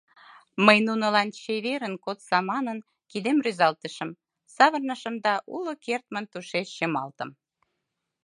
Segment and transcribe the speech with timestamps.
[0.65, 2.77] Мый нунылан, чеверын кодса манын,
[3.11, 4.09] кидем рӱзалтышым,
[4.55, 7.29] савырнышым да уло кертмын тышеч чымалтым.